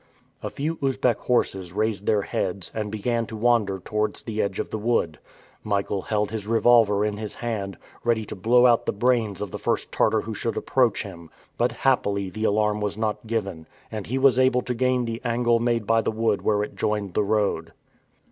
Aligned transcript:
A 0.41 0.49
few 0.49 0.79
Usbeck 0.81 1.19
horses 1.19 1.73
raised 1.73 2.07
their 2.07 2.23
heads, 2.23 2.71
and 2.73 2.89
began 2.91 3.27
to 3.27 3.35
wander 3.35 3.77
towards 3.77 4.23
the 4.23 4.41
edge 4.41 4.57
of 4.59 4.71
the 4.71 4.79
wood. 4.79 5.19
Michael 5.63 6.01
held 6.01 6.31
his 6.31 6.47
revolver 6.47 7.05
in 7.05 7.17
his 7.17 7.35
hand, 7.35 7.77
ready 8.03 8.25
to 8.25 8.35
blow 8.35 8.65
out 8.65 8.87
the 8.87 8.93
brains 8.93 9.41
of 9.43 9.51
the 9.51 9.59
first 9.59 9.91
Tartar 9.91 10.21
who 10.21 10.33
should 10.33 10.57
approach 10.57 11.03
him. 11.03 11.29
But 11.55 11.71
happily 11.71 12.31
the 12.31 12.45
alarm 12.45 12.81
was 12.81 12.97
not 12.97 13.27
given, 13.27 13.67
and 13.91 14.07
he 14.07 14.17
was 14.17 14.39
able 14.39 14.63
to 14.63 14.73
gain 14.73 15.05
the 15.05 15.21
angle 15.23 15.59
made 15.59 15.85
by 15.85 16.01
the 16.01 16.09
wood 16.09 16.41
where 16.41 16.63
it 16.63 16.75
joined 16.75 17.13
the 17.13 17.23
road. 17.23 17.71